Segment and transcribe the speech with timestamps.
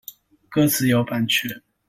[0.49, 1.61] 歌詞有版權